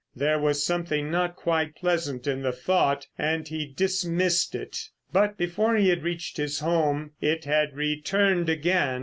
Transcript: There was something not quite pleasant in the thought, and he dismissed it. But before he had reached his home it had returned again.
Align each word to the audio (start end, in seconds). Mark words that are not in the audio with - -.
There 0.15 0.39
was 0.39 0.63
something 0.65 1.11
not 1.11 1.35
quite 1.35 1.75
pleasant 1.75 2.25
in 2.25 2.41
the 2.41 2.51
thought, 2.51 3.05
and 3.19 3.47
he 3.47 3.67
dismissed 3.67 4.55
it. 4.55 4.89
But 5.13 5.37
before 5.37 5.75
he 5.75 5.89
had 5.89 6.01
reached 6.01 6.37
his 6.37 6.57
home 6.59 7.11
it 7.21 7.45
had 7.45 7.75
returned 7.77 8.49
again. 8.49 8.99